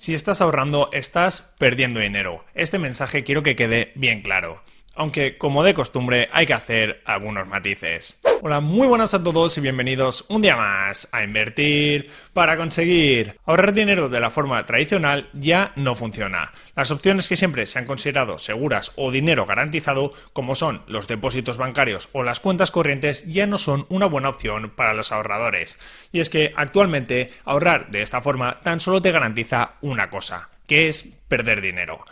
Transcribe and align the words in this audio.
Si 0.00 0.14
estás 0.14 0.40
ahorrando, 0.40 0.90
estás 0.92 1.42
perdiendo 1.58 1.98
dinero. 1.98 2.44
Este 2.54 2.78
mensaje 2.78 3.24
quiero 3.24 3.42
que 3.42 3.56
quede 3.56 3.90
bien 3.96 4.22
claro 4.22 4.62
aunque 4.98 5.38
como 5.38 5.62
de 5.62 5.74
costumbre 5.74 6.28
hay 6.32 6.44
que 6.44 6.54
hacer 6.54 7.00
algunos 7.04 7.46
matices. 7.46 8.20
Hola, 8.42 8.60
muy 8.60 8.86
buenas 8.86 9.14
a 9.14 9.22
todos 9.22 9.56
y 9.56 9.60
bienvenidos 9.60 10.24
un 10.28 10.42
día 10.42 10.56
más 10.56 11.08
a 11.12 11.22
invertir 11.22 12.10
para 12.32 12.56
conseguir. 12.56 13.36
Ahorrar 13.46 13.72
dinero 13.72 14.08
de 14.08 14.20
la 14.20 14.30
forma 14.30 14.64
tradicional 14.66 15.28
ya 15.32 15.72
no 15.76 15.94
funciona. 15.94 16.52
Las 16.76 16.90
opciones 16.90 17.28
que 17.28 17.36
siempre 17.36 17.64
se 17.66 17.78
han 17.78 17.86
considerado 17.86 18.38
seguras 18.38 18.92
o 18.96 19.10
dinero 19.10 19.46
garantizado, 19.46 20.12
como 20.32 20.54
son 20.54 20.82
los 20.86 21.08
depósitos 21.08 21.58
bancarios 21.58 22.08
o 22.12 22.22
las 22.22 22.40
cuentas 22.40 22.70
corrientes, 22.70 23.24
ya 23.26 23.46
no 23.46 23.58
son 23.58 23.86
una 23.88 24.06
buena 24.06 24.28
opción 24.28 24.70
para 24.70 24.94
los 24.94 25.12
ahorradores. 25.12 25.78
Y 26.12 26.20
es 26.20 26.28
que 26.28 26.52
actualmente 26.56 27.30
ahorrar 27.44 27.90
de 27.90 28.02
esta 28.02 28.20
forma 28.20 28.60
tan 28.60 28.80
solo 28.80 29.00
te 29.00 29.12
garantiza 29.12 29.74
una 29.80 30.10
cosa, 30.10 30.48
que 30.66 30.88
es 30.88 31.04
perder 31.28 31.60
dinero. 31.60 32.04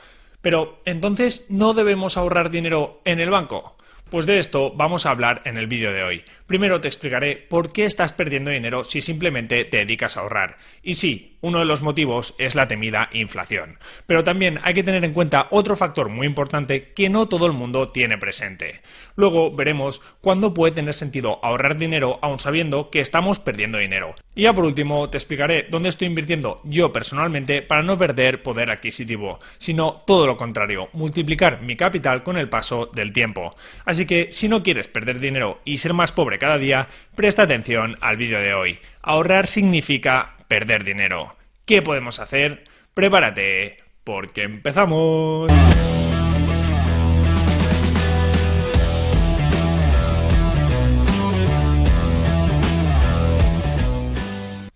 Pero 0.47 0.79
entonces, 0.85 1.47
¿no 1.49 1.75
debemos 1.75 2.17
ahorrar 2.17 2.53
dinero 2.53 3.01
en 3.05 3.19
el 3.19 3.31
banco? 3.31 3.76
Pues 4.11 4.25
de 4.25 4.39
esto 4.39 4.73
vamos 4.73 5.05
a 5.05 5.11
hablar 5.11 5.43
en 5.47 5.57
el 5.57 5.67
vídeo 5.67 5.93
de 5.93 6.05
hoy. 6.05 6.25
Primero 6.47 6.81
te 6.81 6.87
explicaré 6.87 7.37
por 7.37 7.73
qué 7.73 7.85
estás 7.85 8.13
perdiendo 8.13 8.53
dinero 8.53 8.85
si 8.85 9.01
simplemente 9.01 9.65
te 9.65 9.79
dedicas 9.79 10.17
a 10.17 10.21
ahorrar. 10.21 10.59
Y 10.81 10.95
sí, 10.95 11.37
uno 11.41 11.59
de 11.59 11.65
los 11.65 11.83
motivos 11.83 12.35
es 12.39 12.55
la 12.55 12.69
temida 12.69 13.09
inflación. 13.13 13.79
Pero 14.07 14.23
también 14.23 14.61
hay 14.63 14.75
que 14.75 14.85
tener 14.85 15.05
en 15.05 15.13
cuenta 15.13 15.49
otro 15.51 15.75
factor 15.75 16.09
muy 16.09 16.27
importante 16.27 16.93
que 16.93 17.09
no 17.09 17.27
todo 17.27 17.47
el 17.47 17.53
mundo 17.53 17.89
tiene 17.89 18.17
presente. 18.17 18.81
Luego 19.17 19.51
veremos 19.55 20.03
cuándo 20.21 20.55
puede 20.55 20.75
tener 20.75 20.95
sentido 20.95 21.41
ahorrar 21.45 21.77
dinero 21.77 22.21
aun 22.23 22.39
sabiendo 22.39 22.91
que 22.91 23.01
estamos 23.01 23.41
perdiendo 23.41 23.79
dinero. 23.79 24.15
Y 24.37 24.43
ya 24.43 24.53
por 24.53 24.65
último 24.65 25.11
te 25.11 25.19
explicaré 25.19 25.67
dónde 25.69 25.89
estoy 25.89 26.07
invirtiendo 26.07 26.61
yo 26.65 26.93
personalmente 26.93 27.63
para 27.63 27.83
no 27.83 27.99
perder 27.99 28.43
poder 28.43 28.71
adquisitivo, 28.71 29.41
sino 29.59 30.03
todo 30.07 30.27
lo 30.27 30.37
contrario, 30.37 30.91
multiplicar 30.93 31.63
mi 31.63 31.75
capital 31.75 32.23
con 32.23 32.37
el 32.37 32.49
paso 32.49 32.91
del 32.93 33.13
tiempo. 33.13 33.57
Así 33.87 34.05
que 34.05 34.29
si 34.31 34.49
no 34.49 34.63
quieres 34.63 34.89
perder 34.89 35.21
dinero 35.21 35.61
y 35.65 35.79
ser 35.79 35.95
más 35.95 36.13
pobre 36.13 36.39
cada 36.39 36.59
día, 36.59 36.89
presta 37.15 37.45
atención 37.45 37.97
al 38.01 38.19
vídeo 38.19 38.41
de 38.41 38.53
hoy. 38.53 38.79
Ahorrar 39.01 39.47
significa 39.47 40.35
perder 40.49 40.85
dinero. 40.85 41.37
¿Qué 41.65 41.81
podemos 41.81 42.19
hacer? 42.19 42.65
Prepárate, 42.93 43.79
porque 44.05 44.43
empezamos. 44.43 45.51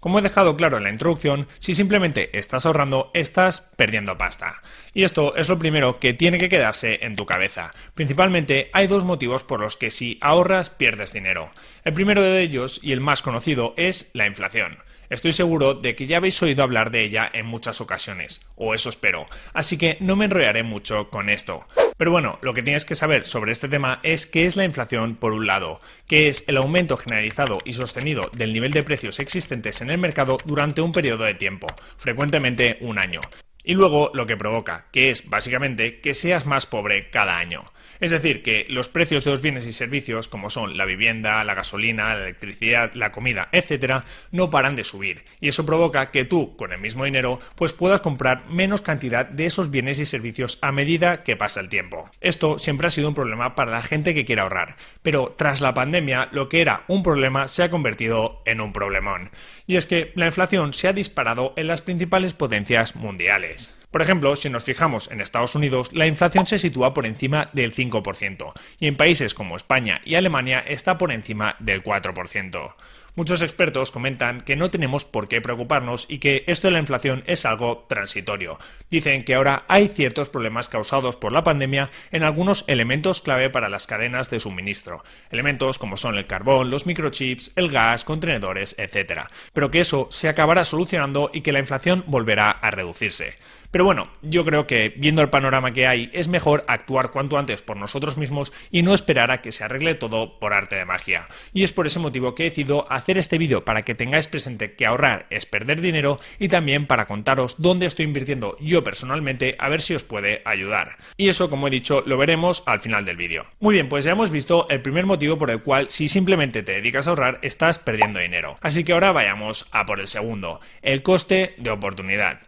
Como 0.00 0.18
he 0.18 0.22
dejado 0.22 0.56
claro 0.56 0.78
en 0.78 0.84
la 0.84 0.90
introducción, 0.90 1.46
si 1.58 1.74
simplemente 1.74 2.36
estás 2.38 2.64
ahorrando, 2.64 3.10
estás 3.12 3.70
perdiendo 3.76 4.16
pasta. 4.16 4.62
Y 4.94 5.04
esto 5.04 5.36
es 5.36 5.50
lo 5.50 5.58
primero 5.58 6.00
que 6.00 6.14
tiene 6.14 6.38
que 6.38 6.48
quedarse 6.48 7.00
en 7.02 7.16
tu 7.16 7.26
cabeza. 7.26 7.72
Principalmente 7.94 8.70
hay 8.72 8.86
dos 8.86 9.04
motivos 9.04 9.42
por 9.42 9.60
los 9.60 9.76
que 9.76 9.90
si 9.90 10.18
ahorras 10.22 10.70
pierdes 10.70 11.12
dinero. 11.12 11.50
El 11.84 11.92
primero 11.92 12.22
de 12.22 12.40
ellos, 12.40 12.80
y 12.82 12.92
el 12.92 13.00
más 13.00 13.20
conocido, 13.20 13.74
es 13.76 14.10
la 14.14 14.26
inflación. 14.26 14.78
Estoy 15.10 15.32
seguro 15.32 15.74
de 15.74 15.96
que 15.96 16.06
ya 16.06 16.18
habéis 16.18 16.40
oído 16.40 16.62
hablar 16.62 16.92
de 16.92 17.02
ella 17.02 17.28
en 17.32 17.44
muchas 17.44 17.80
ocasiones, 17.80 18.46
o 18.54 18.74
eso 18.74 18.88
espero, 18.88 19.26
así 19.52 19.76
que 19.76 19.96
no 19.98 20.14
me 20.14 20.26
enrollaré 20.26 20.62
mucho 20.62 21.10
con 21.10 21.28
esto. 21.28 21.66
Pero 21.96 22.12
bueno, 22.12 22.38
lo 22.42 22.54
que 22.54 22.62
tienes 22.62 22.84
que 22.84 22.94
saber 22.94 23.26
sobre 23.26 23.50
este 23.50 23.68
tema 23.68 23.98
es 24.04 24.28
qué 24.28 24.46
es 24.46 24.54
la 24.54 24.64
inflación 24.64 25.16
por 25.16 25.32
un 25.32 25.48
lado, 25.48 25.80
que 26.06 26.28
es 26.28 26.44
el 26.46 26.58
aumento 26.58 26.96
generalizado 26.96 27.58
y 27.64 27.72
sostenido 27.72 28.30
del 28.36 28.52
nivel 28.52 28.70
de 28.70 28.84
precios 28.84 29.18
existentes 29.18 29.80
en 29.80 29.90
el 29.90 29.98
mercado 29.98 30.38
durante 30.44 30.80
un 30.80 30.92
periodo 30.92 31.24
de 31.24 31.34
tiempo, 31.34 31.66
frecuentemente 31.98 32.78
un 32.80 32.98
año. 32.98 33.20
Y 33.64 33.74
luego 33.74 34.12
lo 34.14 34.26
que 34.26 34.36
provoca, 34.36 34.86
que 34.92 35.10
es 35.10 35.28
básicamente 35.28 36.00
que 36.00 36.14
seas 36.14 36.46
más 36.46 36.66
pobre 36.66 37.10
cada 37.10 37.36
año. 37.36 37.64
Es 38.00 38.10
decir, 38.10 38.42
que 38.42 38.66
los 38.68 38.88
precios 38.88 39.24
de 39.24 39.30
los 39.30 39.42
bienes 39.42 39.66
y 39.66 39.72
servicios, 39.72 40.28
como 40.28 40.50
son 40.50 40.76
la 40.76 40.86
vivienda, 40.86 41.44
la 41.44 41.54
gasolina, 41.54 42.14
la 42.14 42.22
electricidad, 42.22 42.92
la 42.94 43.12
comida, 43.12 43.48
etcétera, 43.52 44.04
no 44.32 44.50
paran 44.50 44.74
de 44.74 44.84
subir. 44.84 45.24
Y 45.40 45.48
eso 45.48 45.66
provoca 45.66 46.10
que 46.10 46.24
tú, 46.24 46.56
con 46.56 46.72
el 46.72 46.80
mismo 46.80 47.04
dinero, 47.04 47.40
pues 47.56 47.72
puedas 47.72 48.00
comprar 48.00 48.46
menos 48.48 48.80
cantidad 48.80 49.26
de 49.26 49.46
esos 49.46 49.70
bienes 49.70 49.98
y 49.98 50.06
servicios 50.06 50.58
a 50.62 50.72
medida 50.72 51.22
que 51.22 51.36
pasa 51.36 51.60
el 51.60 51.68
tiempo. 51.68 52.08
Esto 52.20 52.58
siempre 52.58 52.86
ha 52.86 52.90
sido 52.90 53.08
un 53.08 53.14
problema 53.14 53.54
para 53.54 53.72
la 53.72 53.82
gente 53.82 54.14
que 54.14 54.24
quiere 54.24 54.42
ahorrar. 54.42 54.76
Pero 55.02 55.34
tras 55.36 55.60
la 55.60 55.74
pandemia, 55.74 56.28
lo 56.32 56.48
que 56.48 56.60
era 56.60 56.84
un 56.88 57.02
problema 57.02 57.48
se 57.48 57.62
ha 57.62 57.70
convertido 57.70 58.42
en 58.46 58.60
un 58.60 58.72
problemón. 58.72 59.30
Y 59.66 59.76
es 59.76 59.86
que 59.86 60.12
la 60.14 60.26
inflación 60.26 60.72
se 60.72 60.88
ha 60.88 60.92
disparado 60.92 61.52
en 61.56 61.66
las 61.66 61.82
principales 61.82 62.34
potencias 62.34 62.96
mundiales. 62.96 63.79
Por 63.90 64.02
ejemplo, 64.02 64.36
si 64.36 64.48
nos 64.48 64.64
fijamos 64.64 65.10
en 65.10 65.20
Estados 65.20 65.54
Unidos, 65.54 65.92
la 65.92 66.06
inflación 66.06 66.46
se 66.46 66.58
sitúa 66.58 66.94
por 66.94 67.06
encima 67.06 67.50
del 67.52 67.74
5% 67.74 68.52
y 68.78 68.86
en 68.86 68.96
países 68.96 69.34
como 69.34 69.56
España 69.56 70.00
y 70.04 70.14
Alemania 70.14 70.60
está 70.60 70.96
por 70.96 71.10
encima 71.10 71.56
del 71.58 71.82
4%. 71.82 72.74
Muchos 73.16 73.42
expertos 73.42 73.90
comentan 73.90 74.40
que 74.40 74.56
no 74.56 74.70
tenemos 74.70 75.04
por 75.04 75.28
qué 75.28 75.40
preocuparnos 75.40 76.06
y 76.08 76.18
que 76.18 76.44
esto 76.46 76.68
de 76.68 76.72
la 76.72 76.78
inflación 76.78 77.24
es 77.26 77.44
algo 77.44 77.86
transitorio. 77.88 78.58
Dicen 78.90 79.24
que 79.24 79.34
ahora 79.34 79.64
hay 79.68 79.88
ciertos 79.88 80.28
problemas 80.28 80.68
causados 80.68 81.16
por 81.16 81.32
la 81.32 81.44
pandemia 81.44 81.90
en 82.12 82.22
algunos 82.22 82.64
elementos 82.68 83.20
clave 83.20 83.50
para 83.50 83.68
las 83.68 83.86
cadenas 83.86 84.30
de 84.30 84.40
suministro. 84.40 85.02
Elementos 85.30 85.78
como 85.78 85.96
son 85.96 86.16
el 86.16 86.26
carbón, 86.26 86.70
los 86.70 86.86
microchips, 86.86 87.52
el 87.56 87.70
gas, 87.70 88.04
contenedores, 88.04 88.76
etc. 88.78 89.22
Pero 89.52 89.70
que 89.70 89.80
eso 89.80 90.08
se 90.10 90.28
acabará 90.28 90.64
solucionando 90.64 91.30
y 91.32 91.40
que 91.40 91.52
la 91.52 91.60
inflación 91.60 92.04
volverá 92.06 92.50
a 92.50 92.70
reducirse. 92.70 93.34
Pero 93.70 93.84
bueno, 93.84 94.08
yo 94.22 94.44
creo 94.44 94.66
que 94.66 94.92
viendo 94.96 95.22
el 95.22 95.30
panorama 95.30 95.72
que 95.72 95.86
hay, 95.86 96.10
es 96.12 96.26
mejor 96.26 96.64
actuar 96.66 97.12
cuanto 97.12 97.38
antes 97.38 97.62
por 97.62 97.76
nosotros 97.76 98.16
mismos 98.16 98.52
y 98.72 98.82
no 98.82 98.94
esperar 98.94 99.30
a 99.30 99.40
que 99.42 99.52
se 99.52 99.62
arregle 99.62 99.94
todo 99.94 100.40
por 100.40 100.52
arte 100.52 100.74
de 100.74 100.84
magia. 100.84 101.28
Y 101.52 101.62
es 101.62 101.70
por 101.70 101.86
ese 101.86 102.00
motivo 102.00 102.34
que 102.34 102.46
he 102.46 102.50
decidido 102.50 102.90
este 103.06 103.38
vídeo 103.38 103.64
para 103.64 103.82
que 103.82 103.94
tengáis 103.94 104.28
presente 104.28 104.74
que 104.74 104.86
ahorrar 104.86 105.26
es 105.30 105.46
perder 105.46 105.80
dinero 105.80 106.18
y 106.38 106.48
también 106.48 106.86
para 106.86 107.06
contaros 107.06 107.56
dónde 107.58 107.86
estoy 107.86 108.04
invirtiendo 108.04 108.56
yo 108.60 108.84
personalmente 108.84 109.56
a 109.58 109.68
ver 109.68 109.80
si 109.80 109.94
os 109.94 110.04
puede 110.04 110.42
ayudar. 110.44 110.96
Y 111.16 111.28
eso, 111.28 111.50
como 111.50 111.68
he 111.68 111.70
dicho, 111.70 112.02
lo 112.06 112.16
veremos 112.16 112.62
al 112.66 112.80
final 112.80 113.04
del 113.04 113.16
vídeo. 113.16 113.46
Muy 113.60 113.74
bien, 113.74 113.88
pues 113.88 114.04
ya 114.04 114.12
hemos 114.12 114.30
visto 114.30 114.68
el 114.68 114.82
primer 114.82 115.06
motivo 115.06 115.38
por 115.38 115.50
el 115.50 115.62
cual 115.62 115.90
si 115.90 116.08
simplemente 116.08 116.62
te 116.62 116.72
dedicas 116.72 117.06
a 117.06 117.10
ahorrar 117.10 117.38
estás 117.42 117.78
perdiendo 117.78 118.20
dinero. 118.20 118.56
Así 118.60 118.84
que 118.84 118.92
ahora 118.92 119.12
vayamos 119.12 119.66
a 119.72 119.86
por 119.86 120.00
el 120.00 120.08
segundo, 120.08 120.60
el 120.82 121.02
coste 121.02 121.54
de 121.58 121.70
oportunidad. 121.70 122.40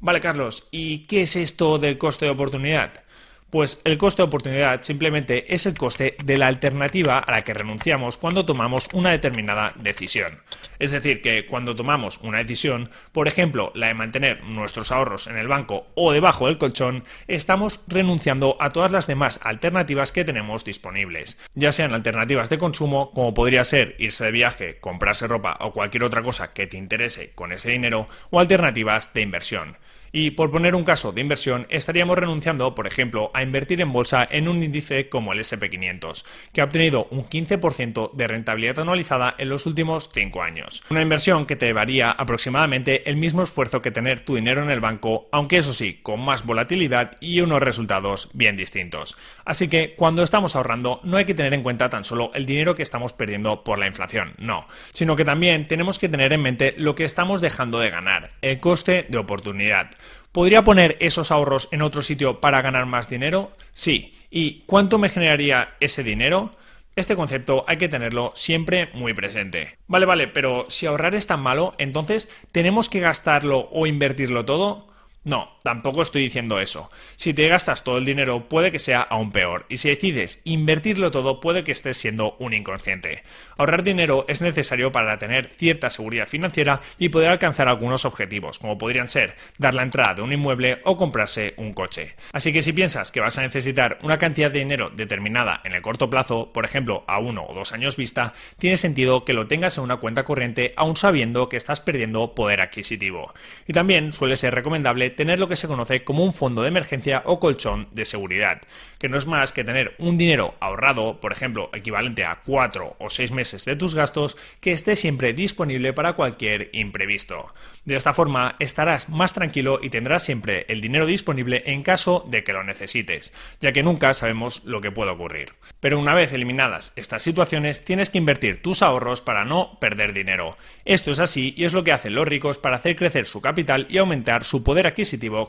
Vale, 0.00 0.20
Carlos, 0.20 0.66
¿y 0.70 1.00
qué 1.00 1.22
es 1.22 1.36
esto 1.36 1.78
del 1.78 1.98
coste 1.98 2.24
de 2.24 2.30
oportunidad? 2.30 3.04
Pues 3.50 3.82
el 3.84 3.98
coste 3.98 4.22
de 4.22 4.28
oportunidad 4.28 4.82
simplemente 4.82 5.52
es 5.52 5.66
el 5.66 5.76
coste 5.76 6.16
de 6.22 6.38
la 6.38 6.46
alternativa 6.46 7.18
a 7.18 7.32
la 7.32 7.42
que 7.42 7.52
renunciamos 7.52 8.16
cuando 8.16 8.46
tomamos 8.46 8.88
una 8.92 9.10
determinada 9.10 9.72
decisión. 9.74 10.40
Es 10.78 10.92
decir, 10.92 11.20
que 11.20 11.46
cuando 11.46 11.74
tomamos 11.74 12.18
una 12.18 12.38
decisión, 12.38 12.90
por 13.10 13.26
ejemplo, 13.26 13.72
la 13.74 13.88
de 13.88 13.94
mantener 13.94 14.44
nuestros 14.44 14.92
ahorros 14.92 15.26
en 15.26 15.36
el 15.36 15.48
banco 15.48 15.88
o 15.96 16.12
debajo 16.12 16.46
del 16.46 16.58
colchón, 16.58 17.02
estamos 17.26 17.80
renunciando 17.88 18.56
a 18.60 18.70
todas 18.70 18.92
las 18.92 19.08
demás 19.08 19.40
alternativas 19.42 20.12
que 20.12 20.24
tenemos 20.24 20.64
disponibles, 20.64 21.40
ya 21.54 21.72
sean 21.72 21.92
alternativas 21.92 22.50
de 22.50 22.58
consumo, 22.58 23.10
como 23.10 23.34
podría 23.34 23.64
ser 23.64 23.96
irse 23.98 24.26
de 24.26 24.30
viaje, 24.30 24.78
comprarse 24.78 25.26
ropa 25.26 25.56
o 25.60 25.72
cualquier 25.72 26.04
otra 26.04 26.22
cosa 26.22 26.52
que 26.52 26.68
te 26.68 26.76
interese 26.76 27.32
con 27.34 27.50
ese 27.52 27.72
dinero, 27.72 28.08
o 28.30 28.38
alternativas 28.38 29.12
de 29.12 29.22
inversión. 29.22 29.76
Y 30.12 30.32
por 30.32 30.50
poner 30.50 30.74
un 30.74 30.84
caso 30.84 31.12
de 31.12 31.20
inversión, 31.20 31.66
estaríamos 31.70 32.18
renunciando, 32.18 32.74
por 32.74 32.86
ejemplo, 32.86 33.30
a 33.34 33.42
invertir 33.42 33.80
en 33.80 33.92
bolsa 33.92 34.26
en 34.28 34.48
un 34.48 34.62
índice 34.62 35.08
como 35.08 35.32
el 35.32 35.38
SP500, 35.40 36.24
que 36.52 36.60
ha 36.60 36.64
obtenido 36.64 37.06
un 37.10 37.28
15% 37.28 38.12
de 38.12 38.26
rentabilidad 38.26 38.80
anualizada 38.80 39.34
en 39.38 39.48
los 39.48 39.66
últimos 39.66 40.10
5 40.12 40.42
años. 40.42 40.82
Una 40.90 41.02
inversión 41.02 41.46
que 41.46 41.56
te 41.56 41.66
llevaría 41.66 42.10
aproximadamente 42.10 43.08
el 43.08 43.16
mismo 43.16 43.42
esfuerzo 43.42 43.82
que 43.82 43.90
tener 43.90 44.20
tu 44.20 44.34
dinero 44.34 44.62
en 44.62 44.70
el 44.70 44.80
banco, 44.80 45.28
aunque 45.30 45.58
eso 45.58 45.72
sí, 45.72 46.00
con 46.02 46.20
más 46.20 46.44
volatilidad 46.44 47.12
y 47.20 47.40
unos 47.40 47.62
resultados 47.62 48.30
bien 48.34 48.56
distintos. 48.56 49.16
Así 49.44 49.68
que 49.68 49.94
cuando 49.94 50.22
estamos 50.22 50.56
ahorrando 50.56 51.00
no 51.04 51.16
hay 51.16 51.24
que 51.24 51.34
tener 51.34 51.54
en 51.54 51.62
cuenta 51.62 51.88
tan 51.88 52.04
solo 52.04 52.30
el 52.34 52.46
dinero 52.46 52.74
que 52.74 52.82
estamos 52.82 53.12
perdiendo 53.12 53.62
por 53.64 53.78
la 53.78 53.86
inflación, 53.86 54.34
no, 54.38 54.66
sino 54.90 55.16
que 55.16 55.24
también 55.24 55.68
tenemos 55.68 55.98
que 55.98 56.08
tener 56.08 56.32
en 56.32 56.42
mente 56.42 56.74
lo 56.76 56.94
que 56.94 57.04
estamos 57.04 57.40
dejando 57.40 57.78
de 57.78 57.90
ganar, 57.90 58.30
el 58.42 58.60
coste 58.60 59.06
de 59.08 59.18
oportunidad. 59.18 59.90
¿Podría 60.32 60.62
poner 60.62 60.96
esos 61.00 61.30
ahorros 61.30 61.68
en 61.72 61.82
otro 61.82 62.02
sitio 62.02 62.40
para 62.40 62.62
ganar 62.62 62.86
más 62.86 63.08
dinero? 63.08 63.52
Sí. 63.72 64.14
¿Y 64.30 64.60
cuánto 64.66 64.98
me 64.98 65.08
generaría 65.08 65.74
ese 65.80 66.04
dinero? 66.04 66.54
Este 66.96 67.16
concepto 67.16 67.64
hay 67.66 67.78
que 67.78 67.88
tenerlo 67.88 68.32
siempre 68.34 68.90
muy 68.94 69.14
presente. 69.14 69.78
Vale, 69.86 70.06
vale, 70.06 70.28
pero 70.28 70.66
si 70.68 70.86
ahorrar 70.86 71.14
es 71.14 71.26
tan 71.26 71.40
malo, 71.40 71.74
entonces 71.78 72.28
¿tenemos 72.52 72.88
que 72.88 73.00
gastarlo 73.00 73.68
o 73.72 73.86
invertirlo 73.86 74.44
todo? 74.44 74.86
No, 75.22 75.50
tampoco 75.62 76.00
estoy 76.00 76.22
diciendo 76.22 76.60
eso. 76.60 76.90
Si 77.16 77.34
te 77.34 77.46
gastas 77.46 77.84
todo 77.84 77.98
el 77.98 78.06
dinero 78.06 78.48
puede 78.48 78.72
que 78.72 78.78
sea 78.78 79.02
aún 79.02 79.32
peor, 79.32 79.66
y 79.68 79.76
si 79.76 79.90
decides 79.90 80.40
invertirlo 80.44 81.10
todo 81.10 81.40
puede 81.40 81.62
que 81.62 81.72
estés 81.72 81.98
siendo 81.98 82.36
un 82.38 82.54
inconsciente. 82.54 83.22
Ahorrar 83.58 83.82
dinero 83.82 84.24
es 84.28 84.40
necesario 84.40 84.92
para 84.92 85.18
tener 85.18 85.50
cierta 85.58 85.90
seguridad 85.90 86.26
financiera 86.26 86.80
y 86.98 87.10
poder 87.10 87.28
alcanzar 87.28 87.68
algunos 87.68 88.06
objetivos, 88.06 88.58
como 88.58 88.78
podrían 88.78 89.08
ser 89.08 89.36
dar 89.58 89.74
la 89.74 89.82
entrada 89.82 90.14
de 90.14 90.22
un 90.22 90.32
inmueble 90.32 90.80
o 90.84 90.96
comprarse 90.96 91.52
un 91.58 91.74
coche. 91.74 92.14
Así 92.32 92.50
que 92.50 92.62
si 92.62 92.72
piensas 92.72 93.10
que 93.10 93.20
vas 93.20 93.36
a 93.36 93.42
necesitar 93.42 93.98
una 94.02 94.16
cantidad 94.16 94.50
de 94.50 94.60
dinero 94.60 94.88
determinada 94.88 95.60
en 95.64 95.74
el 95.74 95.82
corto 95.82 96.08
plazo, 96.08 96.50
por 96.50 96.64
ejemplo 96.64 97.04
a 97.06 97.18
uno 97.18 97.44
o 97.46 97.52
dos 97.52 97.74
años 97.74 97.96
vista, 97.96 98.32
tiene 98.58 98.78
sentido 98.78 99.26
que 99.26 99.34
lo 99.34 99.46
tengas 99.46 99.76
en 99.76 99.84
una 99.84 99.98
cuenta 99.98 100.24
corriente 100.24 100.72
aún 100.76 100.96
sabiendo 100.96 101.50
que 101.50 101.58
estás 101.58 101.80
perdiendo 101.80 102.34
poder 102.34 102.62
adquisitivo. 102.62 103.34
Y 103.68 103.74
también 103.74 104.14
suele 104.14 104.36
ser 104.36 104.54
recomendable 104.54 105.09
tener 105.10 105.40
lo 105.40 105.48
que 105.48 105.56
se 105.56 105.68
conoce 105.68 106.04
como 106.04 106.24
un 106.24 106.32
fondo 106.32 106.62
de 106.62 106.68
emergencia 106.68 107.22
o 107.26 107.40
colchón 107.40 107.88
de 107.92 108.04
seguridad, 108.04 108.62
que 108.98 109.08
no 109.08 109.18
es 109.18 109.26
más 109.26 109.52
que 109.52 109.64
tener 109.64 109.94
un 109.98 110.16
dinero 110.16 110.54
ahorrado, 110.60 111.20
por 111.20 111.32
ejemplo, 111.32 111.70
equivalente 111.72 112.24
a 112.24 112.40
4 112.44 112.96
o 112.98 113.10
6 113.10 113.32
meses 113.32 113.64
de 113.64 113.76
tus 113.76 113.94
gastos, 113.94 114.36
que 114.60 114.72
esté 114.72 114.96
siempre 114.96 115.32
disponible 115.32 115.92
para 115.92 116.14
cualquier 116.14 116.70
imprevisto. 116.72 117.52
De 117.84 117.96
esta 117.96 118.12
forma 118.12 118.56
estarás 118.58 119.08
más 119.08 119.32
tranquilo 119.32 119.80
y 119.82 119.90
tendrás 119.90 120.22
siempre 120.22 120.66
el 120.68 120.80
dinero 120.80 121.06
disponible 121.06 121.62
en 121.66 121.82
caso 121.82 122.26
de 122.28 122.44
que 122.44 122.52
lo 122.52 122.62
necesites, 122.62 123.34
ya 123.60 123.72
que 123.72 123.82
nunca 123.82 124.12
sabemos 124.14 124.64
lo 124.64 124.80
que 124.80 124.92
puede 124.92 125.10
ocurrir. 125.10 125.54
Pero 125.80 125.98
una 125.98 126.14
vez 126.14 126.32
eliminadas 126.32 126.92
estas 126.96 127.22
situaciones, 127.22 127.84
tienes 127.84 128.10
que 128.10 128.18
invertir 128.18 128.62
tus 128.62 128.82
ahorros 128.82 129.20
para 129.20 129.44
no 129.44 129.78
perder 129.80 130.12
dinero. 130.12 130.56
Esto 130.84 131.10
es 131.10 131.20
así 131.20 131.54
y 131.56 131.64
es 131.64 131.72
lo 131.72 131.84
que 131.84 131.92
hacen 131.92 132.14
los 132.14 132.28
ricos 132.28 132.58
para 132.58 132.76
hacer 132.76 132.96
crecer 132.96 133.26
su 133.26 133.40
capital 133.40 133.86
y 133.88 133.98
aumentar 133.98 134.44
su 134.44 134.62
poder 134.62 134.86
adquisitivo 134.86 134.99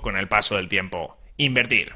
con 0.01 0.17
el 0.17 0.27
paso 0.27 0.55
del 0.55 0.69
tiempo. 0.69 1.17
Invertir. 1.37 1.93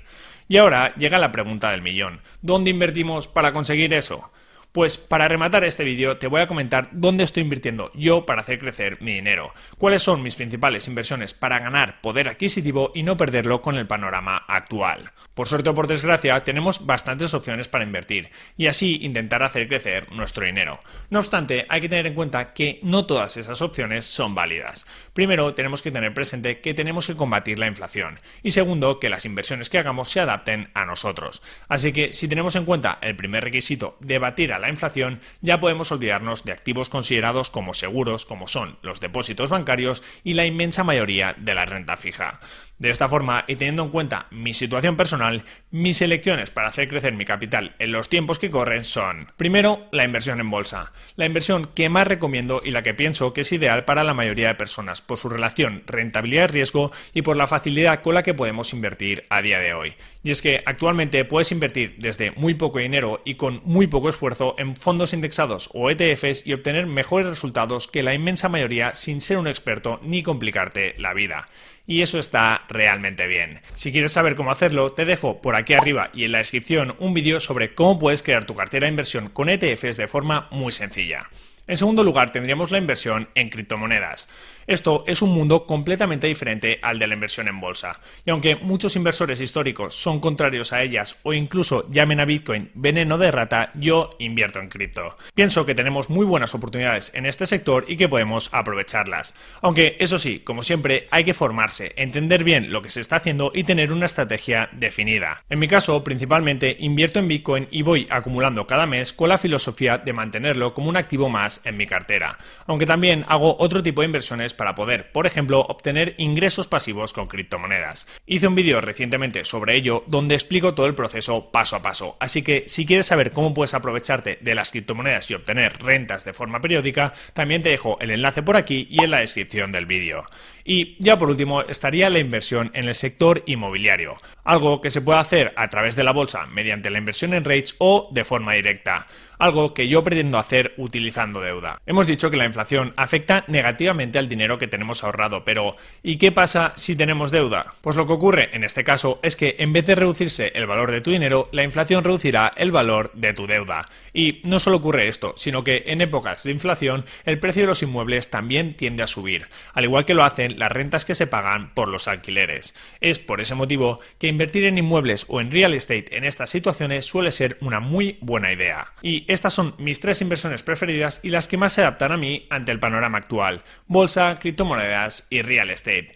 Y 0.47 0.57
ahora 0.57 0.93
llega 0.95 1.17
la 1.17 1.31
pregunta 1.31 1.71
del 1.71 1.81
millón. 1.81 2.21
¿Dónde 2.41 2.71
invertimos 2.71 3.27
para 3.27 3.53
conseguir 3.53 3.93
eso? 3.93 4.31
Pues 4.75 4.98
para 4.98 5.30
rematar 5.30 5.63
este 5.63 5.86
vídeo 5.86 6.18
te 6.18 6.27
voy 6.27 6.42
a 6.42 6.48
comentar 6.48 6.89
dónde 6.92 7.24
estoy 7.24 7.44
invirtiendo 7.44 7.89
yo 7.94 8.25
para 8.25 8.42
hacer 8.42 8.60
crecer 8.60 9.01
mi 9.01 9.13
dinero, 9.13 9.54
cuáles 9.77 10.04
son 10.04 10.22
mis 10.22 10.36
principales 10.36 10.89
inversiones 10.89 11.33
para 11.33 11.60
ganar 11.60 12.01
poder 12.01 12.27
adquisitivo 12.27 12.92
y 12.94 13.04
no 13.04 13.16
perderlo 13.16 13.62
con 13.62 13.77
el 13.77 13.88
panorama 13.88 14.36
actual. 14.36 15.13
Por 15.33 15.48
suerte 15.48 15.69
o 15.69 15.74
por 15.74 15.88
desgracia 15.88 16.44
tenemos 16.44 16.86
bastantes 16.86 17.33
opciones 17.33 17.69
para 17.69 17.86
invertir 17.86 18.31
y 18.57 18.68
así 18.68 19.00
intentar 19.01 19.44
hacer 19.44 19.69
crecer 19.69 20.12
nuestro 20.12 20.45
dinero. 20.45 20.81
No 21.10 21.19
obstante, 21.19 21.66
hay 21.69 21.80
que 21.80 21.88
tener 21.88 22.07
en 22.07 22.13
cuenta 22.13 22.51
que 22.51 22.81
no 22.83 23.06
todas 23.06 23.38
esas 23.38 23.62
opciones 23.62 24.06
son 24.06 24.36
válidas. 24.36 24.86
Primero, 25.13 25.54
tenemos 25.54 25.81
que 25.81 25.92
tener 25.92 26.13
presente 26.13 26.60
que 26.60 26.74
tenemos 26.74 27.07
que 27.07 27.16
combatir 27.16 27.60
la 27.60 27.68
inflación 27.68 28.19
y 28.44 28.51
segundo, 28.51 29.00
que 29.00 29.07
las 29.07 29.25
inversiones 29.25 29.69
que 29.69 29.77
hagamos 29.77 30.10
se 30.10 30.19
adapten 30.19 30.69
a 30.74 30.83
nosotros. 30.83 31.42
Así 31.69 31.94
que 31.94 32.12
si 32.12 32.27
tenemos 32.27 32.57
en 32.57 32.66
cuenta 32.66 33.00
el 33.01 33.16
primer 33.16 33.42
requisito 33.42 33.95
de 34.01 34.19
batir 34.19 34.51
a 34.51 34.60
la 34.60 34.64
inflación, 34.69 35.21
ya 35.41 35.59
podemos 35.59 35.91
olvidarnos 35.91 36.44
de 36.44 36.51
activos 36.51 36.89
considerados 36.89 37.50
como 37.50 37.73
seguros, 37.73 38.25
como 38.25 38.47
son 38.47 38.77
los 38.81 39.00
depósitos 39.00 39.50
bancarios 39.50 40.03
y 40.23 40.33
la 40.33 40.45
inmensa 40.45 40.83
mayoría 40.83 41.35
de 41.38 41.56
la 41.56 41.65
renta 41.65 41.97
fija. 41.97 42.39
De 42.77 42.89
esta 42.89 43.07
forma, 43.07 43.45
y 43.47 43.56
teniendo 43.56 43.83
en 43.83 43.89
cuenta 43.89 44.27
mi 44.31 44.53
situación 44.53 44.97
personal, 44.97 45.45
mis 45.71 46.01
elecciones 46.01 46.51
para 46.51 46.67
hacer 46.67 46.89
crecer 46.89 47.13
mi 47.13 47.23
capital 47.23 47.73
en 47.79 47.94
los 47.94 48.09
tiempos 48.09 48.38
que 48.38 48.50
corren 48.50 48.83
son, 48.83 49.31
primero, 49.38 49.88
la 49.94 50.03
inversión 50.03 50.41
en 50.41 50.50
bolsa, 50.50 50.91
la 51.15 51.25
inversión 51.25 51.63
que 51.73 51.88
más 51.88 52.06
recomiendo 52.06 52.62
y 52.63 52.71
la 52.71 52.83
que 52.83 52.94
pienso 52.94 53.31
que 53.31 53.41
es 53.41 53.51
ideal 53.53 53.85
para 53.85 54.03
la 54.03 54.13
mayoría 54.13 54.50
de 54.50 54.56
personas 54.56 55.00
por 55.00 55.17
su 55.17 55.29
relación 55.29 55.83
rentabilidad-riesgo 55.85 56.91
y 57.13 57.21
por 57.21 57.38
la 57.38 57.47
facilidad 57.47 58.01
con 58.01 58.13
la 58.13 58.23
que 58.23 58.33
podemos 58.33 58.73
invertir 58.73 59.25
a 59.29 59.41
día 59.41 59.59
de 59.59 59.73
hoy. 59.73 59.95
Y 60.25 60.31
es 60.31 60.42
que 60.42 60.63
actualmente 60.66 61.24
puedes 61.24 61.51
invertir 61.51 61.98
desde 62.00 62.31
muy 62.31 62.56
poco 62.56 62.80
dinero 62.80 63.22
y 63.25 63.36
con 63.36 63.62
muy 63.63 63.86
poco 63.86 64.10
esfuerzo 64.10 64.56
en 64.57 64.75
fondos 64.75 65.13
indexados 65.13 65.69
o 65.72 65.92
ETFs 65.92 66.48
y 66.48 66.54
obtener 66.54 66.88
mejores 66.88 67.27
resultados 67.27 67.88
que 67.88 68.01
la 68.01 68.16
inmensa 68.16 68.50
mayoría 68.50 68.95
sin 68.95 69.22
ser 69.22 69.38
un 69.38 69.48
experto 69.48 70.00
ni 70.01 70.24
complicarte 70.24 70.95
la 70.98 71.13
vida 71.13 71.48
y 71.86 72.01
eso 72.01 72.18
está 72.18 72.63
realmente 72.69 73.27
bien. 73.27 73.62
Si 73.75 73.92
quieres 73.92 74.13
saber 74.13 74.33
cómo 74.33 74.50
hacerlo, 74.50 74.94
te 74.94 75.06
dejo 75.06 75.44
por 75.44 75.56
aquí 75.56 75.75
arriba 75.75 76.10
y 76.12 76.24
en 76.24 76.31
la 76.31 76.39
descripción 76.39 76.95
un 76.98 77.13
vídeo 77.13 77.39
sobre 77.39 77.75
cómo 77.75 78.00
puedes 78.00 78.24
crear 78.24 78.45
tu 78.45 78.56
cartera 78.56 78.86
de 78.86 78.94
inversión 78.94 79.30
con 79.30 79.50
ETFs 79.50 79.98
de 79.98 80.07
forma 80.07 80.48
muy 80.50 80.72
sencilla. 80.72 81.30
En 81.68 81.77
segundo 81.77 82.04
lugar, 82.04 82.31
tendríamos 82.31 82.72
la 82.72 82.77
inversión 82.77 83.30
en 83.36 83.50
criptomonedas. 83.50 84.30
Esto 84.67 85.03
es 85.06 85.21
un 85.21 85.31
mundo 85.31 85.65
completamente 85.65 86.27
diferente 86.27 86.79
al 86.81 86.97
de 86.97 87.07
la 87.07 87.13
inversión 87.13 87.47
en 87.47 87.59
bolsa. 87.59 88.00
Y 88.25 88.31
aunque 88.31 88.56
muchos 88.56 88.95
inversores 88.95 89.39
históricos 89.39 89.94
son 89.94 90.19
contrarios 90.19 90.73
a 90.73 90.81
ellas 90.81 91.19
o 91.23 91.33
incluso 91.33 91.88
llamen 91.91 92.19
a 92.19 92.25
Bitcoin 92.25 92.71
veneno 92.73 93.17
de 93.17 93.31
rata, 93.31 93.71
yo 93.75 94.09
invierto 94.17 94.59
en 94.59 94.69
cripto. 94.69 95.17
Pienso 95.35 95.65
que 95.65 95.75
tenemos 95.75 96.09
muy 96.09 96.25
buenas 96.25 96.56
oportunidades 96.56 97.12
en 97.13 97.25
este 97.25 97.45
sector 97.45 97.85
y 97.88 97.95
que 97.95 98.09
podemos 98.09 98.50
aprovecharlas. 98.53 99.35
Aunque 99.62 99.97
eso 100.00 100.17
sí, 100.17 100.39
como 100.39 100.63
siempre, 100.63 101.07
hay 101.12 101.23
que 101.23 101.33
formarse, 101.35 101.94
entender 101.95 102.44
bien 102.44 102.71
lo 102.71 102.81
que 102.81 102.89
se 102.89 103.01
está 103.01 103.17
haciendo 103.17 103.51
y 103.53 103.65
tener 103.65 103.94
una 103.94 104.07
estrategia 104.07 104.69
definida. 104.71 105.44
En 105.50 105.59
mi 105.59 105.67
caso, 105.67 106.03
principalmente 106.03 106.75
invierto 106.79 107.19
en 107.19 107.27
Bitcoin 107.27 107.67
y 107.69 107.83
voy 107.83 108.07
acumulando 108.09 108.65
cada 108.65 108.88
mes 108.88 109.13
con 109.13 109.29
la 109.29 109.38
filosofía 109.38 110.00
de 110.00 110.13
mantenerlo 110.13 110.73
como 110.73 110.89
un 110.89 110.97
activo 110.97 111.29
más 111.29 111.62
en 111.65 111.77
mi 111.77 111.85
cartera. 111.85 112.38
Aunque 112.65 112.85
también 112.85 113.25
hago 113.27 113.57
otro 113.59 113.83
tipo 113.83 114.01
de 114.01 114.07
inversiones 114.07 114.54
para 114.55 114.75
poder, 114.75 115.11
por 115.11 115.27
ejemplo, 115.27 115.61
obtener 115.61 116.15
ingresos 116.17 116.67
pasivos 116.67 117.13
con 117.13 117.27
criptomonedas. 117.27 118.07
Hice 118.25 118.47
un 118.47 118.55
vídeo 118.55 118.81
recientemente 118.81 119.45
sobre 119.45 119.75
ello 119.75 120.03
donde 120.07 120.35
explico 120.35 120.73
todo 120.73 120.87
el 120.87 120.95
proceso 120.95 121.51
paso 121.51 121.75
a 121.75 121.81
paso, 121.81 122.17
así 122.19 122.43
que 122.43 122.63
si 122.67 122.85
quieres 122.85 123.05
saber 123.05 123.31
cómo 123.31 123.53
puedes 123.53 123.73
aprovecharte 123.73 124.39
de 124.41 124.55
las 124.55 124.71
criptomonedas 124.71 125.29
y 125.29 125.33
obtener 125.35 125.81
rentas 125.83 126.25
de 126.25 126.33
forma 126.33 126.61
periódica, 126.61 127.13
también 127.33 127.63
te 127.63 127.69
dejo 127.69 127.99
el 127.99 128.11
enlace 128.11 128.41
por 128.41 128.55
aquí 128.55 128.87
y 128.89 129.03
en 129.03 129.11
la 129.11 129.19
descripción 129.19 129.71
del 129.71 129.85
vídeo. 129.85 130.25
Y 130.63 130.95
ya 131.03 131.17
por 131.17 131.29
último 131.29 131.61
estaría 131.61 132.09
la 132.09 132.19
inversión 132.19 132.71
en 132.73 132.87
el 132.87 132.95
sector 132.95 133.43
inmobiliario, 133.45 134.17
algo 134.43 134.81
que 134.81 134.89
se 134.89 135.01
puede 135.01 135.19
hacer 135.19 135.53
a 135.55 135.69
través 135.69 135.95
de 135.95 136.03
la 136.03 136.11
bolsa 136.11 136.47
mediante 136.47 136.89
la 136.89 136.97
inversión 136.97 137.33
en 137.33 137.45
rates 137.45 137.75
o 137.77 138.09
de 138.11 138.23
forma 138.23 138.53
directa 138.53 139.05
algo 139.39 139.73
que 139.73 139.87
yo 139.87 140.03
pretendo 140.03 140.37
hacer 140.37 140.73
utilizando 140.77 141.41
deuda. 141.41 141.81
Hemos 141.85 142.07
dicho 142.07 142.29
que 142.29 142.37
la 142.37 142.45
inflación 142.45 142.93
afecta 142.95 143.43
negativamente 143.47 144.19
al 144.19 144.29
dinero 144.29 144.57
que 144.57 144.67
tenemos 144.67 145.03
ahorrado, 145.03 145.43
pero 145.45 145.75
¿y 146.03 146.17
qué 146.17 146.31
pasa 146.31 146.73
si 146.75 146.95
tenemos 146.95 147.31
deuda? 147.31 147.75
Pues 147.81 147.95
lo 147.95 148.05
que 148.07 148.13
ocurre 148.13 148.49
en 148.53 148.63
este 148.63 148.83
caso 148.83 149.19
es 149.23 149.35
que 149.35 149.55
en 149.59 149.73
vez 149.73 149.85
de 149.85 149.95
reducirse 149.95 150.51
el 150.55 150.65
valor 150.65 150.91
de 150.91 151.01
tu 151.01 151.11
dinero, 151.11 151.49
la 151.51 151.63
inflación 151.63 152.03
reducirá 152.03 152.51
el 152.55 152.71
valor 152.71 153.11
de 153.13 153.33
tu 153.33 153.47
deuda. 153.47 153.87
Y 154.13 154.41
no 154.43 154.59
solo 154.59 154.77
ocurre 154.77 155.07
esto, 155.07 155.33
sino 155.38 155.63
que 155.63 155.83
en 155.88 156.01
épocas 156.01 156.43
de 156.43 156.51
inflación 156.51 157.05
el 157.25 157.39
precio 157.39 157.63
de 157.63 157.67
los 157.67 157.83
inmuebles 157.83 158.29
también 158.29 158.75
tiende 158.75 159.03
a 159.03 159.07
subir, 159.07 159.47
al 159.73 159.83
igual 159.83 160.05
que 160.05 160.13
lo 160.13 160.23
hacen 160.23 160.57
las 160.57 160.71
rentas 160.71 161.05
que 161.05 161.15
se 161.15 161.27
pagan 161.27 161.73
por 161.73 161.88
los 161.88 162.07
alquileres. 162.07 162.75
Es 163.01 163.19
por 163.19 163.41
ese 163.41 163.55
motivo 163.55 163.99
que 164.19 164.27
invertir 164.27 164.65
en 164.65 164.77
inmuebles 164.77 165.25
o 165.27 165.41
en 165.41 165.51
real 165.51 165.74
estate 165.74 166.15
en 166.17 166.24
estas 166.24 166.50
situaciones 166.50 167.05
suele 167.05 167.31
ser 167.31 167.57
una 167.62 167.79
muy 167.79 168.17
buena 168.21 168.51
idea. 168.51 168.93
Estas 169.27 169.53
son 169.53 169.75
mis 169.79 170.00
tres 170.00 170.22
inversiones 170.22 170.62
preferidas 170.62 171.20
y 171.24 171.29
las 171.29 171.48
que 171.48 171.58
más 171.58 171.74
se 171.74 171.82
adaptan 171.82 172.12
a 172.12 172.17
mí 172.17 172.46
ante 172.50 172.72
el 172.72 172.79
panorama 172.79 173.17
actual, 173.17 173.62
bolsa, 173.88 174.38
criptomonedas 174.39 175.27
y 175.29 175.41
real 175.41 175.72
estate. 175.72 176.15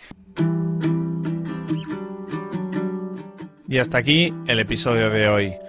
Y 3.68 3.78
hasta 3.78 3.98
aquí 3.98 4.34
el 4.48 4.60
episodio 4.60 5.10
de 5.10 5.28
hoy. 5.28 5.69